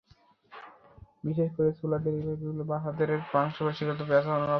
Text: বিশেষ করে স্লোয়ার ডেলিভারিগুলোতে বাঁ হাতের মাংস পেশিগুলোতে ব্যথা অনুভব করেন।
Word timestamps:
বিশেষ 1.23 1.49
করে 1.55 1.69
স্লোয়ার 1.77 2.01
ডেলিভারিগুলোতে 2.05 2.65
বাঁ 2.69 2.79
হাতের 2.83 3.09
মাংস 3.33 3.57
পেশিগুলোতে 3.65 4.03
ব্যথা 4.09 4.29
অনুভব 4.29 4.37
করেন। 4.37 4.49